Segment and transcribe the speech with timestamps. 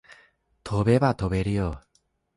[0.63, 1.79] 飛べば飛べるよ